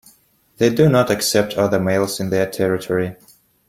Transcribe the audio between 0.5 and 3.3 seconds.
They do not accept other males in their territory.